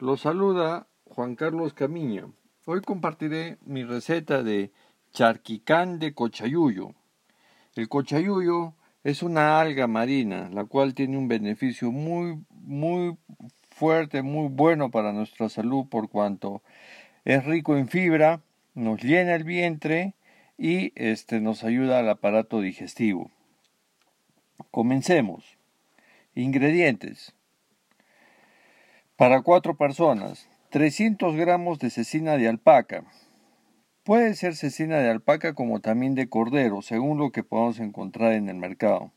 Los 0.00 0.22
saluda 0.22 0.86
Juan 1.04 1.36
Carlos 1.36 1.74
Camiña. 1.74 2.24
Hoy 2.64 2.80
compartiré 2.80 3.58
mi 3.66 3.84
receta 3.84 4.42
de 4.42 4.70
charquicán 5.12 5.98
de 5.98 6.14
cochayuyo. 6.14 6.94
El 7.76 7.90
cochayuyo 7.90 8.72
es 9.04 9.22
una 9.22 9.60
alga 9.60 9.88
marina, 9.88 10.48
la 10.54 10.64
cual 10.64 10.94
tiene 10.94 11.18
un 11.18 11.28
beneficio 11.28 11.92
muy, 11.92 12.42
muy 12.48 13.18
fuerte, 13.68 14.22
muy 14.22 14.48
bueno 14.48 14.90
para 14.90 15.12
nuestra 15.12 15.50
salud 15.50 15.84
por 15.90 16.08
cuanto 16.08 16.62
es 17.26 17.44
rico 17.44 17.76
en 17.76 17.88
fibra, 17.88 18.40
nos 18.74 19.02
llena 19.02 19.34
el 19.34 19.44
vientre 19.44 20.14
y 20.56 20.94
este, 20.94 21.42
nos 21.42 21.62
ayuda 21.62 21.98
al 21.98 22.08
aparato 22.08 22.62
digestivo. 22.62 23.30
Comencemos. 24.70 25.58
Ingredientes. 26.34 27.34
Para 29.20 29.42
cuatro 29.42 29.76
personas, 29.76 30.48
300 30.70 31.36
gramos 31.36 31.78
de 31.78 31.90
cecina 31.90 32.38
de 32.38 32.48
alpaca. 32.48 33.04
Puede 34.02 34.32
ser 34.32 34.56
cecina 34.56 34.96
de 35.00 35.10
alpaca 35.10 35.52
como 35.52 35.80
también 35.80 36.14
de 36.14 36.30
cordero, 36.30 36.80
según 36.80 37.18
lo 37.18 37.30
que 37.30 37.42
podamos 37.42 37.80
encontrar 37.80 38.32
en 38.32 38.48
el 38.48 38.56
mercado. 38.56 39.12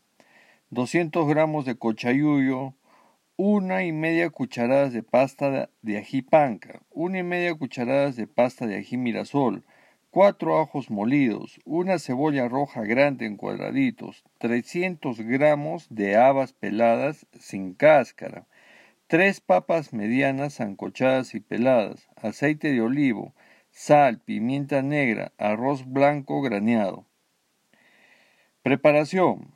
200 0.72 1.26
gramos 1.26 1.64
de 1.64 1.78
cochayuyo, 1.78 2.74
una 3.38 3.86
y 3.86 3.94
media 3.94 4.30
cucharadas 4.30 4.92
de 4.92 5.04
pasta 5.04 5.70
de 5.82 5.98
ají 5.98 6.22
panca, 6.22 6.82
una 6.92 7.20
y 7.20 7.24
media 7.24 7.56
cucharadas 7.56 8.18
de 8.18 8.28
pasta 8.28 8.68
de 8.68 8.76
ají 8.76 8.98
mirasol, 8.98 9.64
cuatro 10.12 10.60
ajos 10.60 10.92
molidos, 10.92 11.62
una 11.64 11.98
cebolla 11.98 12.50
roja 12.50 12.82
grande 12.82 13.26
en 13.26 13.38
cuadraditos, 13.38 14.26
300 14.40 15.22
gramos 15.22 15.88
de 15.90 16.18
habas 16.18 16.52
peladas 16.52 17.26
sin 17.40 17.74
cáscara, 17.74 18.48
tres 19.08 19.42
papas 19.42 19.94
medianas 19.94 20.60
ancochadas 20.62 21.36
y 21.36 21.40
peladas, 21.40 22.08
aceite 22.16 22.72
de 22.72 22.82
olivo, 22.82 23.34
sal, 23.72 24.20
pimienta 24.20 24.82
negra, 24.82 25.32
arroz 25.38 25.86
blanco 25.86 26.42
graneado. 26.42 27.06
Preparación. 28.62 29.54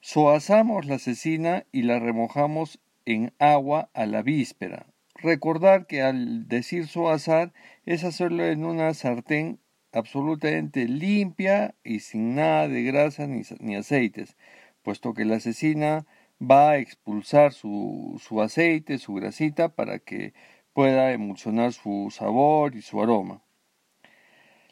Soazamos 0.00 0.86
la 0.86 0.98
cecina 0.98 1.64
y 1.72 1.82
la 1.82 1.98
remojamos 1.98 2.78
en 3.04 3.32
agua 3.38 3.90
a 3.94 4.06
la 4.06 4.22
víspera. 4.22 4.86
Recordar 5.14 5.86
que 5.86 6.02
al 6.02 6.46
decir 6.46 6.86
soazar 6.86 7.52
es 7.84 8.04
hacerlo 8.04 8.46
en 8.46 8.64
una 8.64 8.94
sartén 8.94 9.58
absolutamente 9.92 10.86
limpia 10.86 11.74
y 11.82 12.00
sin 12.00 12.36
nada 12.36 12.68
de 12.68 12.82
grasa 12.84 13.26
ni, 13.26 13.42
ni 13.58 13.74
aceites, 13.74 14.36
puesto 14.82 15.14
que 15.14 15.24
la 15.24 15.40
cecina 15.40 16.06
va 16.40 16.70
a 16.70 16.78
expulsar 16.78 17.52
su, 17.52 18.20
su 18.22 18.40
aceite, 18.40 18.98
su 18.98 19.14
grasita, 19.14 19.70
para 19.70 19.98
que 19.98 20.34
pueda 20.72 21.12
emulsionar 21.12 21.72
su 21.72 22.08
sabor 22.10 22.76
y 22.76 22.82
su 22.82 23.02
aroma. 23.02 23.42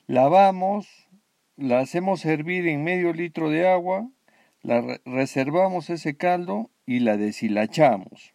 Lavamos, 0.07 1.09
la 1.57 1.81
hacemos 1.81 2.25
hervir 2.25 2.69
en 2.69 2.85
medio 2.85 3.13
litro 3.13 3.51
de 3.51 3.69
agua, 3.69 4.09
la 4.63 5.01
reservamos 5.05 5.91
ese 5.91 6.17
caldo 6.17 6.71
y 6.87 7.01
la 7.01 7.17
deshilachamos. 7.17 8.35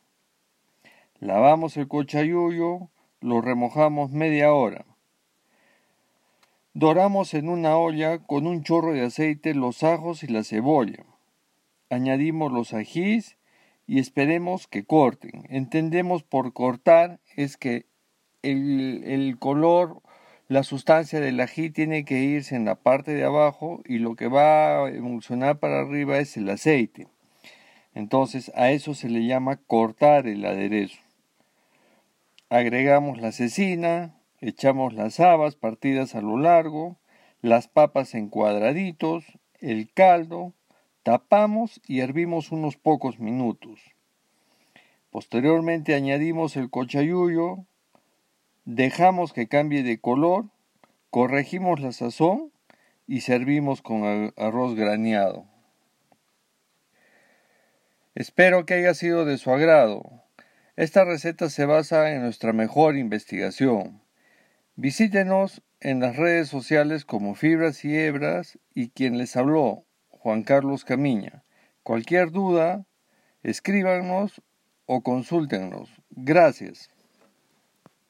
Lavamos 1.20 1.78
el 1.78 1.88
cochayuyo, 1.88 2.90
lo 3.22 3.42
remojamos 3.42 4.12
media 4.12 4.54
hora. 4.54 4.86
Doramos 6.74 7.34
en 7.34 7.48
una 7.48 7.78
olla 7.78 8.20
con 8.20 8.48
un 8.48 8.64
chorro 8.64 8.94
de 8.94 9.06
aceite 9.06 9.54
los 9.54 9.84
ajos 9.84 10.24
y 10.24 10.28
la 10.28 10.44
cebolla 10.44 11.06
añadimos 11.92 12.52
los 12.52 12.73
ajís 12.73 13.38
y 13.86 14.00
esperemos 14.00 14.67
que 14.67 14.86
corten. 14.86 15.44
Entendemos 15.50 16.23
por 16.23 16.53
cortar 16.53 17.20
es 17.36 17.58
que 17.58 17.86
el, 18.42 19.03
el, 19.06 19.38
color, 19.38 20.02
la 20.47 20.64
sustancia 20.64 21.19
del 21.19 21.39
ají 21.39 21.69
tiene 21.69 22.06
que 22.06 22.19
irse 22.19 22.56
en 22.56 22.66
la 22.66 22.75
parte 22.75 23.14
de 23.14 23.25
abajo 23.25 23.81
y 23.85 24.00
lo 24.00 24.16
que 24.16 24.28
va 24.28 24.85
a 24.85 24.90
emulsionar 24.90 25.59
para 25.59 25.81
arriba 25.81 26.19
es 26.19 26.38
el 26.38 26.50
aceite. 26.50 27.07
Entonces 27.94 28.51
a 28.56 28.72
eso 28.72 28.94
se 28.94 29.09
le 29.09 29.25
llama 29.25 29.57
cortar 29.57 30.28
el 30.28 30.46
aderezo. 30.46 31.00
Agregamos 32.50 33.19
la 33.19 33.31
cecina, 33.31 34.16
echamos 34.40 34.94
las 34.94 35.19
habas 35.19 35.56
partidas 35.56 36.16
a 36.16 36.22
lo 36.22 36.38
largo, 36.38 36.97
las 37.41 37.68
papas 37.68 38.16
en 38.16 38.30
cuadraditos, 38.30 39.25
el 39.59 39.91
caldo, 39.91 40.53
Tapamos 41.03 41.81
y 41.88 42.01
hervimos 42.01 42.51
unos 42.51 42.78
pocos 42.78 43.19
minutos. 43.19 43.79
Posteriormente 45.09 45.95
añadimos 45.95 46.56
el 46.57 46.69
cochayuyo, 46.69 47.66
dejamos 48.66 49.34
que 49.34 49.47
cambie 49.47 49.81
de 49.81 50.00
color, 50.00 50.45
corregimos 51.09 51.79
la 51.79 51.91
sazón 51.91 52.51
y 53.07 53.22
servimos 53.22 53.81
con 53.81 54.31
arroz 54.38 54.75
graneado. 54.75 55.45
Espero 58.13 58.66
que 58.68 58.75
haya 58.75 58.94
sido 58.94 59.25
de 59.25 59.39
su 59.39 59.51
agrado. 59.51 60.03
Esta 60.75 61.03
receta 61.03 61.50
se 61.50 61.66
basa 61.66 62.12
en 62.12 62.22
nuestra 62.22 62.53
mejor 62.53 62.95
investigación. 62.95 64.01
Visítenos 64.75 65.63
en 65.79 66.00
las 66.00 66.16
redes 66.16 66.47
sociales 66.47 67.06
como 67.06 67.33
Fibras 67.33 67.83
y 67.85 67.97
Hebras 67.97 68.59
y 68.75 68.89
quien 68.89 69.18
les 69.18 69.35
habló, 69.35 69.85
Juan 70.24 70.44
Carlos 70.44 70.86
Camiña. 70.86 71.44
Cualquier 71.82 72.30
duda, 72.30 72.86
escríbanos 73.42 74.44
o 74.86 75.02
consúltenos. 75.02 75.90
Gracias. 76.12 76.92